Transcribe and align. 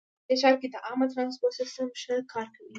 په 0.27 0.27
دې 0.29 0.35
ښار 0.41 0.55
کې 0.61 0.67
د 0.71 0.75
عامه 0.85 1.05
ترانسپورټ 1.13 1.53
سیسټم 1.59 1.87
ښه 2.01 2.15
کار 2.33 2.47
کوي 2.55 2.69